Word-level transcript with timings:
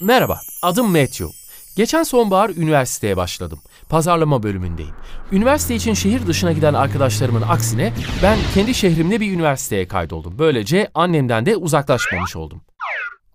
Merhaba, 0.00 0.40
adım 0.62 0.86
Matthew. 0.86 1.26
Geçen 1.76 2.02
sonbahar 2.02 2.50
üniversiteye 2.50 3.16
başladım. 3.16 3.58
Pazarlama 3.88 4.42
bölümündeyim. 4.42 4.94
Üniversite 5.32 5.74
için 5.74 5.94
şehir 5.94 6.26
dışına 6.26 6.52
giden 6.52 6.74
arkadaşlarımın 6.74 7.42
aksine 7.42 7.92
ben 8.22 8.38
kendi 8.54 8.74
şehrimde 8.74 9.20
bir 9.20 9.32
üniversiteye 9.32 9.88
kaydoldum. 9.88 10.38
Böylece 10.38 10.90
annemden 10.94 11.46
de 11.46 11.56
uzaklaşmamış 11.56 12.36
oldum. 12.36 12.62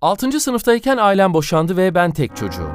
6. 0.01 0.39
sınıftayken 0.39 0.97
ailem 0.97 1.33
boşandı 1.33 1.77
ve 1.77 1.95
ben 1.95 2.11
tek 2.11 2.35
çocuğum. 2.35 2.71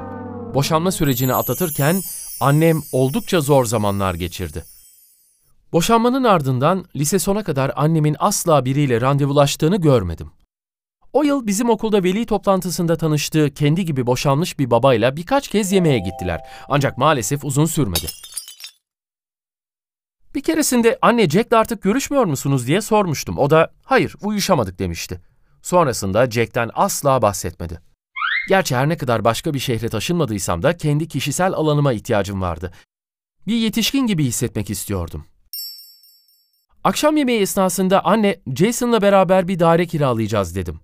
Boşanma 0.54 0.92
sürecini 0.92 1.34
atlatırken 1.34 2.00
annem 2.40 2.82
oldukça 2.92 3.40
zor 3.40 3.64
zamanlar 3.64 4.14
geçirdi. 4.14 4.64
Boşanmanın 5.72 6.24
ardından 6.24 6.84
lise 6.96 7.18
sona 7.18 7.44
kadar 7.44 7.72
annemin 7.76 8.16
asla 8.18 8.64
biriyle 8.64 9.00
randevulaştığını 9.00 9.76
görmedim. 9.76 10.30
O 11.14 11.22
yıl 11.22 11.46
bizim 11.46 11.70
okulda 11.70 12.02
veli 12.02 12.26
toplantısında 12.26 12.96
tanıştığı 12.96 13.54
kendi 13.54 13.84
gibi 13.84 14.06
boşanmış 14.06 14.58
bir 14.58 14.70
babayla 14.70 15.16
birkaç 15.16 15.48
kez 15.48 15.72
yemeğe 15.72 15.98
gittiler. 15.98 16.40
Ancak 16.68 16.98
maalesef 16.98 17.44
uzun 17.44 17.64
sürmedi. 17.64 18.06
Bir 20.34 20.42
keresinde 20.42 20.98
anne 21.02 21.30
Jack'le 21.30 21.52
artık 21.52 21.82
görüşmüyor 21.82 22.24
musunuz 22.24 22.66
diye 22.66 22.80
sormuştum. 22.80 23.38
O 23.38 23.50
da 23.50 23.72
hayır 23.84 24.14
uyuşamadık 24.22 24.78
demişti. 24.78 25.20
Sonrasında 25.62 26.30
Jack'ten 26.30 26.70
asla 26.74 27.22
bahsetmedi. 27.22 27.80
Gerçi 28.48 28.76
her 28.76 28.88
ne 28.88 28.96
kadar 28.96 29.24
başka 29.24 29.54
bir 29.54 29.58
şehre 29.58 29.88
taşınmadıysam 29.88 30.62
da 30.62 30.76
kendi 30.76 31.08
kişisel 31.08 31.52
alanıma 31.52 31.92
ihtiyacım 31.92 32.42
vardı. 32.42 32.72
Bir 33.46 33.56
yetişkin 33.56 34.06
gibi 34.06 34.24
hissetmek 34.24 34.70
istiyordum. 34.70 35.24
Akşam 36.84 37.16
yemeği 37.16 37.40
esnasında 37.40 38.04
anne 38.04 38.40
Jason'la 38.56 39.02
beraber 39.02 39.48
bir 39.48 39.58
daire 39.58 39.86
kiralayacağız 39.86 40.56
dedim. 40.56 40.80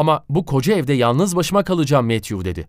Ama 0.00 0.24
bu 0.28 0.46
koca 0.46 0.74
evde 0.74 0.92
yalnız 0.92 1.36
başıma 1.36 1.64
kalacağım 1.64 2.06
Matthew 2.06 2.44
dedi. 2.44 2.68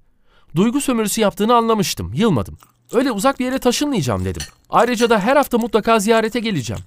Duygu 0.55 0.81
sömürüsü 0.81 1.21
yaptığını 1.21 1.55
anlamıştım, 1.55 2.13
yılmadım. 2.13 2.57
Öyle 2.93 3.11
uzak 3.11 3.39
bir 3.39 3.45
yere 3.45 3.59
taşınmayacağım 3.59 4.25
dedim. 4.25 4.41
Ayrıca 4.69 5.09
da 5.09 5.19
her 5.19 5.35
hafta 5.35 5.57
mutlaka 5.57 5.99
ziyarete 5.99 6.39
geleceğim. 6.39 6.81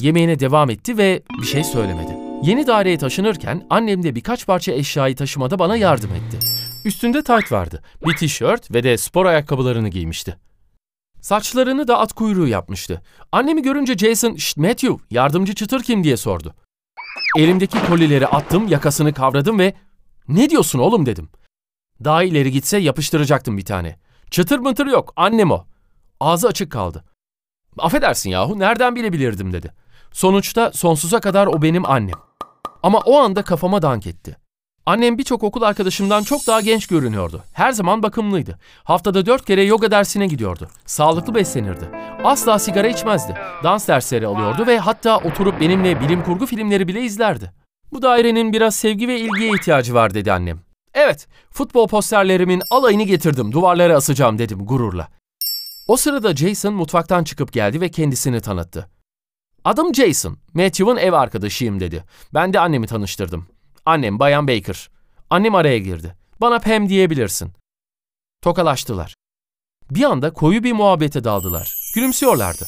Yemeğine 0.00 0.38
devam 0.38 0.70
etti 0.70 0.98
ve 0.98 1.22
bir 1.40 1.46
şey 1.46 1.64
söylemedi. 1.64 2.16
Yeni 2.42 2.66
daireye 2.66 2.98
taşınırken 2.98 3.66
annem 3.70 4.02
de 4.02 4.14
birkaç 4.14 4.46
parça 4.46 4.72
eşyayı 4.72 5.16
taşımada 5.16 5.58
bana 5.58 5.76
yardım 5.76 6.10
etti. 6.10 6.38
Üstünde 6.84 7.22
tayt 7.22 7.52
vardı, 7.52 7.82
bir 8.06 8.16
tişört 8.16 8.70
ve 8.74 8.82
de 8.82 8.98
spor 8.98 9.26
ayakkabılarını 9.26 9.88
giymişti. 9.88 10.36
Saçlarını 11.20 11.88
da 11.88 11.98
at 11.98 12.12
kuyruğu 12.12 12.48
yapmıştı. 12.48 13.02
Annemi 13.32 13.62
görünce 13.62 13.98
Jason, 13.98 14.36
Şşt 14.36 14.56
Matthew, 14.56 14.94
yardımcı 15.10 15.54
çıtır 15.54 15.82
kim 15.82 16.04
diye 16.04 16.16
sordu. 16.16 16.54
Elimdeki 17.36 17.86
kolileri 17.86 18.26
attım, 18.26 18.68
yakasını 18.68 19.14
kavradım 19.14 19.58
ve 19.58 19.74
''Ne 20.28 20.50
diyorsun 20.50 20.78
oğlum?'' 20.78 21.06
dedim. 21.06 21.28
Daha 22.04 22.22
ileri 22.22 22.52
gitse 22.52 22.78
yapıştıracaktım 22.78 23.58
bir 23.58 23.64
tane. 23.64 23.98
Çıtır 24.30 24.58
mıtır 24.58 24.86
yok, 24.86 25.12
annem 25.16 25.50
o. 25.50 25.64
Ağzı 26.20 26.48
açık 26.48 26.72
kaldı. 26.72 27.04
Affedersin 27.78 28.30
yahu, 28.30 28.58
nereden 28.58 28.96
bilebilirdim 28.96 29.52
dedi. 29.52 29.72
Sonuçta 30.12 30.72
sonsuza 30.72 31.20
kadar 31.20 31.46
o 31.46 31.62
benim 31.62 31.90
annem. 31.90 32.18
Ama 32.82 32.98
o 32.98 33.18
anda 33.18 33.42
kafama 33.42 33.82
dank 33.82 34.06
etti. 34.06 34.36
Annem 34.86 35.18
birçok 35.18 35.42
okul 35.42 35.62
arkadaşımdan 35.62 36.22
çok 36.22 36.46
daha 36.46 36.60
genç 36.60 36.86
görünüyordu. 36.86 37.42
Her 37.52 37.72
zaman 37.72 38.02
bakımlıydı. 38.02 38.58
Haftada 38.84 39.26
dört 39.26 39.44
kere 39.44 39.62
yoga 39.62 39.90
dersine 39.90 40.26
gidiyordu. 40.26 40.68
Sağlıklı 40.86 41.34
beslenirdi. 41.34 41.90
Asla 42.24 42.58
sigara 42.58 42.88
içmezdi. 42.88 43.34
Dans 43.64 43.88
dersleri 43.88 44.26
alıyordu 44.26 44.66
ve 44.66 44.78
hatta 44.78 45.18
oturup 45.18 45.60
benimle 45.60 46.00
bilim 46.00 46.24
kurgu 46.24 46.46
filmleri 46.46 46.88
bile 46.88 47.02
izlerdi. 47.02 47.52
Bu 47.92 48.02
dairenin 48.02 48.52
biraz 48.52 48.74
sevgi 48.74 49.08
ve 49.08 49.20
ilgiye 49.20 49.52
ihtiyacı 49.52 49.94
var 49.94 50.14
dedi 50.14 50.32
annem. 50.32 50.60
Evet, 50.94 51.26
futbol 51.50 51.88
posterlerimin 51.88 52.62
alayını 52.70 53.02
getirdim, 53.02 53.52
duvarlara 53.52 53.96
asacağım 53.96 54.38
dedim 54.38 54.66
gururla. 54.66 55.08
O 55.88 55.96
sırada 55.96 56.36
Jason 56.36 56.74
mutfaktan 56.74 57.24
çıkıp 57.24 57.52
geldi 57.52 57.80
ve 57.80 57.88
kendisini 57.88 58.40
tanıttı. 58.40 58.88
Adım 59.64 59.94
Jason, 59.94 60.36
Matthew'ın 60.54 60.96
ev 60.96 61.12
arkadaşıyım 61.12 61.80
dedi. 61.80 62.04
Ben 62.34 62.52
de 62.52 62.60
annemi 62.60 62.86
tanıştırdım. 62.86 63.46
Annem 63.86 64.18
Bayan 64.18 64.48
Baker. 64.48 64.90
Annem 65.30 65.54
araya 65.54 65.78
girdi. 65.78 66.14
Bana 66.40 66.58
Pam 66.58 66.88
diyebilirsin. 66.88 67.52
Tokalaştılar. 68.42 69.14
Bir 69.90 70.04
anda 70.04 70.32
koyu 70.32 70.64
bir 70.64 70.72
muhabbete 70.72 71.24
daldılar. 71.24 71.92
Gülümsüyorlardı. 71.94 72.66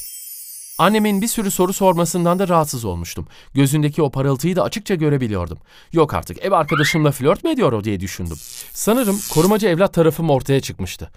Annemin 0.79 1.23
bir 1.23 1.27
sürü 1.27 1.51
soru 1.51 1.73
sormasından 1.73 2.39
da 2.39 2.49
rahatsız 2.49 2.85
olmuştum. 2.85 3.29
Gözündeki 3.55 4.03
o 4.03 4.11
parıltıyı 4.11 4.57
da 4.57 4.63
açıkça 4.63 4.95
görebiliyordum. 4.95 5.59
Yok 5.93 6.15
artık 6.15 6.45
ev 6.45 6.53
arkadaşımla 6.53 7.13
flört 7.13 7.45
mü 7.45 7.51
ediyor 7.51 7.73
o 7.73 7.85
diye 7.85 8.01
düşündüm. 8.01 8.37
Sanırım 8.73 9.21
korumacı 9.35 9.69
evlat 9.69 9.95
tarafım 9.95 10.31
ortaya 10.31 10.61
çıkmıştı. 10.61 11.11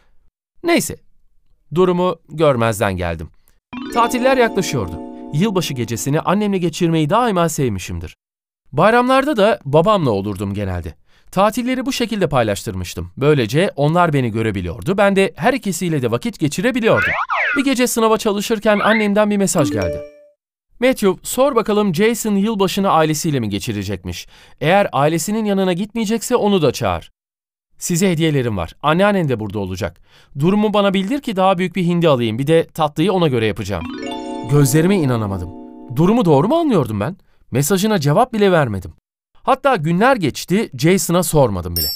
Neyse, 0.64 0.98
durumu 1.76 2.20
görmezden 2.30 2.98
geldim. 2.98 3.30
Tatiller 3.94 4.38
yaklaşıyordu. 4.38 5.00
Yılbaşı 5.34 5.74
gecesini 5.74 6.22
annemle 6.22 6.58
geçirmeyi 6.58 7.10
daima 7.10 7.50
sevmişimdir. 7.50 8.16
Bayramlarda 8.72 9.38
da 9.38 9.60
babamla 9.66 10.12
olurdum 10.12 10.54
genelde. 10.54 10.94
Tatilleri 11.32 11.86
bu 11.86 11.92
şekilde 11.92 12.30
paylaştırmıştım. 12.30 13.12
Böylece 13.18 13.72
onlar 13.76 14.14
beni 14.14 14.32
görebiliyordu. 14.32 14.98
Ben 14.98 15.16
de 15.16 15.34
her 15.36 15.54
ikisiyle 15.54 16.02
de 16.02 16.12
vakit 16.12 16.40
geçirebiliyordum. 16.40 17.12
Bir 17.58 17.66
gece 17.66 17.88
sınava 17.88 18.18
çalışırken 18.18 18.80
annemden 18.80 19.30
bir 19.30 19.38
mesaj 19.38 19.72
geldi. 19.72 20.02
Matthew, 20.80 21.14
sor 21.24 21.56
bakalım 21.56 21.96
Jason 21.96 22.36
yılbaşını 22.36 22.90
ailesiyle 22.90 23.40
mi 23.40 23.50
geçirecekmiş? 23.50 24.28
Eğer 24.62 24.88
ailesinin 24.92 25.46
yanına 25.46 25.74
gitmeyecekse 25.74 26.36
onu 26.36 26.62
da 26.62 26.72
çağır. 26.72 27.12
Size 27.78 28.12
hediyelerim 28.12 28.58
var. 28.58 28.74
Anneannen 28.84 29.30
de 29.30 29.40
burada 29.40 29.60
olacak. 29.60 30.02
Durumu 30.40 30.74
bana 30.74 30.94
bildir 30.94 31.22
ki 31.22 31.36
daha 31.36 31.58
büyük 31.58 31.76
bir 31.76 31.84
hindi 31.84 32.10
alayım. 32.10 32.40
Bir 32.40 32.48
de 32.48 32.68
tatlıyı 32.68 33.14
ona 33.14 33.28
göre 33.28 33.46
yapacağım. 33.46 33.84
Gözlerime 34.52 34.96
inanamadım. 34.96 35.50
Durumu 35.96 36.26
doğru 36.26 36.48
mu 36.48 36.56
anlıyordum 36.56 37.00
ben? 37.00 37.18
Mesajına 37.52 38.00
cevap 38.00 38.34
bile 38.34 38.52
vermedim. 38.52 38.94
Hatta 39.44 39.76
günler 39.76 40.16
geçti, 40.16 40.70
Jason'a 40.78 41.24
sormadım 41.24 41.76
bile. 41.76 41.88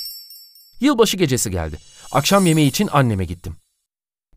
Yılbaşı 0.80 1.18
gecesi 1.18 1.52
geldi. 1.52 1.78
Akşam 2.12 2.46
yemeği 2.46 2.70
için 2.70 2.90
anneme 2.92 3.26
gittim. 3.26 3.56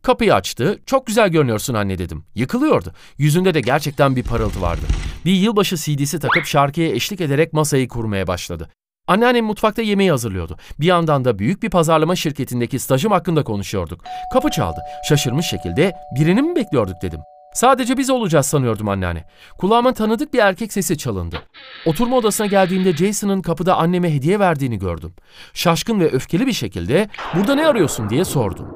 Kapıyı 0.01 0.35
açtı. 0.35 0.79
Çok 0.85 1.07
güzel 1.07 1.29
görünüyorsun 1.29 1.73
anne 1.73 1.97
dedim. 1.97 2.23
Yıkılıyordu. 2.35 2.93
Yüzünde 3.17 3.53
de 3.53 3.61
gerçekten 3.61 4.15
bir 4.15 4.23
parıltı 4.23 4.61
vardı. 4.61 4.81
Bir 5.25 5.33
yılbaşı 5.33 5.77
CD'si 5.77 6.19
takıp 6.19 6.45
şarkıya 6.45 6.87
eşlik 6.87 7.21
ederek 7.21 7.53
masayı 7.53 7.87
kurmaya 7.87 8.27
başladı. 8.27 8.69
Anneannem 9.07 9.45
mutfakta 9.45 9.81
yemeği 9.81 10.11
hazırlıyordu. 10.11 10.57
Bir 10.79 10.85
yandan 10.85 11.25
da 11.25 11.39
büyük 11.39 11.63
bir 11.63 11.69
pazarlama 11.69 12.15
şirketindeki 12.15 12.79
stajım 12.79 13.11
hakkında 13.11 13.43
konuşuyorduk. 13.43 14.03
Kapı 14.33 14.51
çaldı. 14.51 14.79
Şaşırmış 15.09 15.45
şekilde 15.45 15.95
birini 16.15 16.41
mi 16.41 16.55
bekliyorduk 16.55 17.01
dedim. 17.01 17.19
Sadece 17.57 17.97
biz 17.97 18.09
olacağız 18.09 18.45
sanıyordum 18.45 18.89
anneanne. 18.89 19.25
Kulağıma 19.57 19.93
tanıdık 19.93 20.33
bir 20.33 20.39
erkek 20.39 20.73
sesi 20.73 20.97
çalındı. 20.97 21.41
Oturma 21.85 22.15
odasına 22.15 22.47
geldiğimde 22.47 22.93
Jason'ın 22.93 23.41
kapıda 23.41 23.77
anneme 23.77 24.13
hediye 24.13 24.39
verdiğini 24.39 24.79
gördüm. 24.79 25.13
Şaşkın 25.53 25.99
ve 25.99 26.11
öfkeli 26.11 26.47
bir 26.47 26.53
şekilde 26.53 27.09
burada 27.35 27.55
ne 27.55 27.67
arıyorsun 27.67 28.09
diye 28.09 28.25
sordu. 28.25 28.67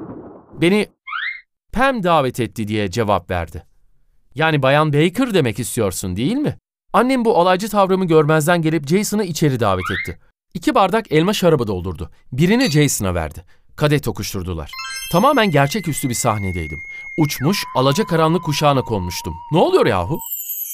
Beni 0.61 0.87
Pam 1.73 2.03
davet 2.03 2.39
etti 2.39 2.67
diye 2.67 2.91
cevap 2.91 3.31
verdi. 3.31 3.63
Yani 4.35 4.61
Bayan 4.61 4.93
Baker 4.93 5.33
demek 5.33 5.59
istiyorsun 5.59 6.15
değil 6.15 6.37
mi? 6.37 6.57
Annem 6.93 7.25
bu 7.25 7.33
olaycı 7.33 7.69
tavrımı 7.69 8.05
görmezden 8.05 8.61
gelip 8.61 8.87
Jason'ı 8.87 9.23
içeri 9.23 9.59
davet 9.59 9.91
etti. 9.99 10.19
İki 10.53 10.75
bardak 10.75 11.11
elma 11.11 11.33
şarabı 11.33 11.67
doldurdu. 11.67 12.09
Birini 12.31 12.71
Jason'a 12.71 13.15
verdi. 13.15 13.43
Kadeh 13.81 14.01
tokuşturdular. 14.01 14.71
Tamamen 15.11 15.51
gerçeküstü 15.51 16.09
bir 16.09 16.13
sahnedeydim. 16.13 16.77
Uçmuş, 17.17 17.63
alacakaranlık 17.75 18.43
kuşağına 18.43 18.81
konmuştum. 18.81 19.33
Ne 19.51 19.57
oluyor 19.57 19.85
yahu? 19.85 20.19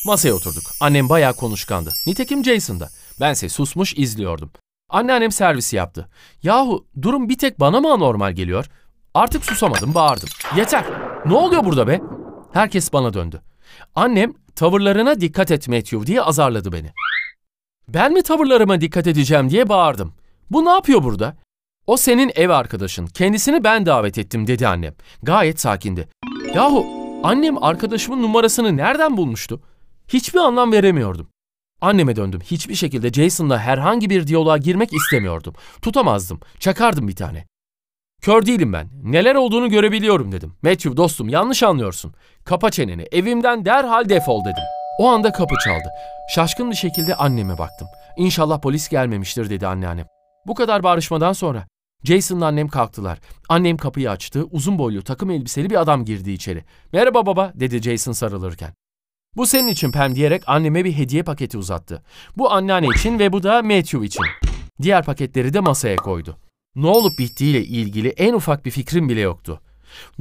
Masaya 0.06 0.34
oturduk. 0.34 0.63
Annem 0.81 1.09
bayağı 1.09 1.34
konuşkandı. 1.34 1.94
Nitekim 2.07 2.44
Jason 2.44 2.79
da. 2.79 2.90
Bense 3.19 3.50
susmuş 3.50 3.94
izliyordum. 3.97 4.51
Anneannem 4.90 5.31
servisi 5.31 5.75
yaptı. 5.75 6.09
Yahu 6.44 6.85
durum 7.01 7.30
bir 7.30 7.38
tek 7.38 7.59
bana 7.59 7.81
mı 7.81 7.94
anormal 7.94 8.31
geliyor? 8.31 8.65
Artık 9.13 9.45
susamadım, 9.45 9.94
bağırdım. 9.94 10.30
Yeter! 10.57 10.86
Ne 11.25 11.33
oluyor 11.33 11.65
burada 11.65 11.88
be? 11.88 12.01
Herkes 12.54 12.94
bana 12.94 13.13
döndü. 13.13 13.42
Annem 13.95 14.33
tavırlarına 14.56 15.21
dikkat 15.21 15.51
et 15.51 15.68
Matthew 15.68 16.07
diye 16.07 16.21
azarladı 16.21 16.71
beni. 16.71 16.92
Ben 17.88 18.13
mi 18.13 18.24
tavırlarıma 18.24 18.81
dikkat 18.81 19.07
edeceğim 19.07 19.50
diye 19.50 19.69
bağırdım. 19.69 20.13
Bu 20.51 20.65
ne 20.65 20.69
yapıyor 20.69 21.04
burada? 21.04 21.38
O 21.88 21.98
senin 21.98 22.31
ev 22.36 22.50
arkadaşın. 22.50 23.07
Kendisini 23.07 23.63
ben 23.63 23.86
davet 23.86 24.18
ettim 24.18 24.48
dedi 24.48 24.68
annem. 24.68 24.94
Gayet 25.24 25.60
sakindi. 25.60 26.07
Yahu 26.56 26.86
annem 27.24 27.63
arkadaşımın 27.63 28.22
numarasını 28.22 28.78
nereden 28.78 29.18
bulmuştu? 29.18 29.62
Hiçbir 30.07 30.39
anlam 30.39 30.72
veremiyordum. 30.72 31.30
Anneme 31.81 32.16
döndüm. 32.16 32.42
Hiçbir 32.42 32.75
şekilde 32.75 33.10
Jason'la 33.10 33.60
herhangi 33.60 34.10
bir 34.10 34.28
diyaloğa 34.28 34.57
girmek 34.57 34.94
istemiyordum. 34.94 35.54
Tutamazdım. 35.81 36.39
Çakardım 36.60 37.07
bir 37.07 37.16
tane. 37.16 37.48
Kör 38.22 38.45
değilim 38.45 38.74
ben. 38.74 38.90
Neler 39.04 39.36
olduğunu 39.36 39.69
görebiliyorum 39.69 40.31
dedim. 40.31 40.54
Matthew 40.62 40.98
dostum 40.98 41.30
yanlış 41.30 41.63
anlıyorsun. 41.63 42.13
Kapa 42.45 42.69
çeneni. 42.69 43.06
Evimden 43.12 43.66
derhal 43.66 44.10
defol 44.10 44.42
dedim. 44.42 44.63
O 45.00 45.07
anda 45.07 45.31
kapı 45.31 45.56
çaldı. 45.66 45.88
Şaşkın 46.36 46.72
bir 46.72 46.75
şekilde 46.75 47.16
anneme 47.16 47.57
baktım. 47.57 47.88
İnşallah 48.18 48.62
polis 48.62 48.90
gelmemiştir 48.90 49.50
dedi 49.50 49.68
anneannem. 49.68 50.07
Bu 50.48 50.56
kadar 50.56 50.83
bağırışmadan 50.83 51.33
sonra. 51.33 51.68
Jason'la 52.03 52.45
annem 52.45 52.67
kalktılar. 52.67 53.19
Annem 53.49 53.77
kapıyı 53.77 54.11
açtı. 54.11 54.45
Uzun 54.51 54.77
boylu 54.77 55.01
takım 55.03 55.31
elbiseli 55.31 55.69
bir 55.69 55.81
adam 55.81 56.05
girdi 56.05 56.31
içeri. 56.31 56.63
Merhaba 56.94 57.25
baba 57.25 57.51
dedi 57.55 57.81
Jason 57.81 58.11
sarılırken. 58.11 58.73
Bu 59.35 59.47
senin 59.47 59.67
için 59.67 59.91
Pam 59.91 60.15
diyerek 60.15 60.44
anneme 60.49 60.85
bir 60.85 60.94
hediye 60.94 61.23
paketi 61.23 61.57
uzattı. 61.57 62.03
Bu 62.38 62.51
anneanne 62.51 62.88
için 62.88 63.19
ve 63.19 63.33
bu 63.33 63.44
da 63.44 63.61
Matthew 63.63 64.05
için. 64.05 64.25
Diğer 64.81 65.05
paketleri 65.05 65.53
de 65.53 65.59
masaya 65.59 65.95
koydu. 65.95 66.38
Ne 66.75 66.88
olup 66.88 67.19
bittiğiyle 67.19 67.65
ilgili 67.65 68.07
en 68.09 68.33
ufak 68.33 68.65
bir 68.65 68.71
fikrim 68.71 69.09
bile 69.09 69.21
yoktu. 69.21 69.61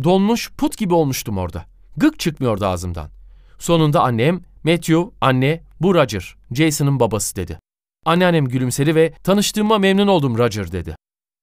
Donmuş 0.05 0.53
put 0.53 0.79
gibi 0.79 0.95
olmuştum 0.95 1.39
orada. 1.39 1.65
Gık 1.97 2.19
çıkmıyordu 2.19 2.67
ağzımdan. 2.67 3.11
Sonunda 3.59 4.03
annem, 4.03 4.41
Matthew, 4.65 5.05
anne, 5.21 5.63
bu 5.81 5.95
Roger, 5.95 6.37
Jason'ın 6.53 7.01
babası 7.01 7.37
dedi. 7.37 7.59
Anneannem 8.05 8.49
gülümsedi 8.49 8.95
ve 8.95 9.13
tanıştığıma 9.13 9.79
memnun 9.79 10.07
oldum 10.07 10.39
Roger 10.39 10.73
dedi. 10.73 10.97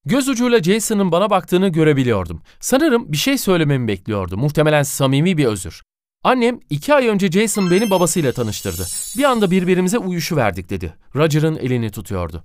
Göz 0.05 0.29
ucuyla 0.29 0.63
Jason'ın 0.63 1.11
bana 1.11 1.29
baktığını 1.29 1.67
görebiliyordum. 1.67 2.41
Sanırım 2.59 3.11
bir 3.11 3.17
şey 3.17 3.37
söylememi 3.37 3.87
bekliyordu. 3.87 4.37
Muhtemelen 4.37 4.83
samimi 4.83 5.37
bir 5.37 5.45
özür. 5.45 5.81
Annem 6.23 6.59
iki 6.69 6.93
ay 6.93 7.07
önce 7.07 7.31
Jason 7.31 7.71
beni 7.71 7.89
babasıyla 7.89 8.31
tanıştırdı. 8.31 8.85
Bir 9.17 9.23
anda 9.23 9.51
birbirimize 9.51 9.97
uyuşu 9.97 10.35
verdik 10.35 10.69
dedi. 10.69 10.93
Roger'ın 11.15 11.55
elini 11.55 11.91
tutuyordu. 11.91 12.43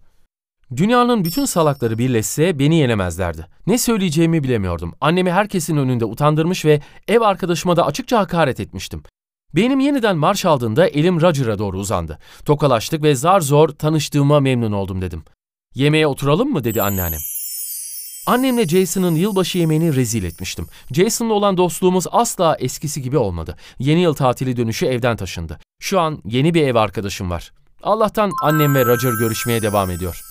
Dünyanın 0.77 1.25
bütün 1.25 1.45
salakları 1.45 1.99
birleşse 1.99 2.59
beni 2.59 2.77
yenemezlerdi. 2.77 3.47
Ne 3.67 3.79
söyleyeceğimi 3.79 4.43
bilemiyordum. 4.43 4.95
Annemi 5.01 5.33
herkesin 5.33 5.77
önünde 5.77 6.05
utandırmış 6.05 6.65
ve 6.65 6.81
ev 7.09 7.21
arkadaşıma 7.21 7.77
da 7.77 7.87
açıkça 7.87 8.19
hakaret 8.19 8.61
etmiştim. 8.61 9.03
Benim 9.55 9.81
yeniden 9.81 10.17
marş 10.17 10.45
aldığında 10.45 10.89
elim 10.89 11.21
Roger'a 11.21 11.59
doğru 11.59 11.79
uzandı. 11.79 12.19
Tokalaştık 12.45 13.03
ve 13.03 13.15
zar 13.15 13.41
zor 13.41 13.69
tanıştığıma 13.69 14.41
memnun 14.41 14.73
oldum 14.73 15.01
dedim. 15.01 15.23
Yemeğe 15.75 16.07
oturalım 16.07 16.53
mı 16.53 16.65
dedi 16.65 16.83
anneannem. 16.83 17.21
Annemle 18.27 18.69
Jason'ın 18.69 19.15
yılbaşı 19.15 19.59
yemeğini 19.59 19.97
rezil 19.97 20.25
etmiştim. 20.25 20.67
Jason'la 20.93 21.33
olan 21.33 21.57
dostluğumuz 21.57 22.05
asla 22.11 22.57
eskisi 22.61 23.03
gibi 23.03 23.19
olmadı. 23.19 23.57
Yeni 23.79 24.01
yıl 24.01 24.15
tatili 24.15 24.57
dönüşü 24.57 24.87
evden 24.87 25.17
taşındı. 25.17 25.59
Şu 25.81 26.01
an 26.01 26.23
yeni 26.25 26.55
bir 26.55 26.63
ev 26.63 26.75
arkadaşım 26.75 27.31
var. 27.31 27.53
Allah'tan 27.83 28.31
annem 28.43 28.75
ve 28.75 28.85
Roger 28.85 29.13
görüşmeye 29.13 29.63
devam 29.63 29.91
ediyor. 29.91 30.28